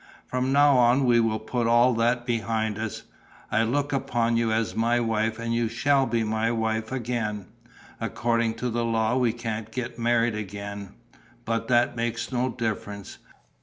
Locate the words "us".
2.79-3.03